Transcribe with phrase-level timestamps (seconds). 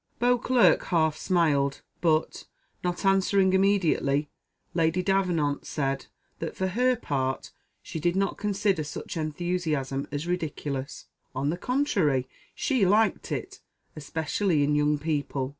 [0.17, 2.45] Beauclerc half smiled, but,
[2.83, 4.31] not answering immediately,
[4.73, 6.07] Lady Davenant said,
[6.39, 7.51] that for her part
[7.83, 13.59] she did not consider such enthusiasm as ridiculous; on the contrary, she liked it,
[13.95, 15.49] especially in young people.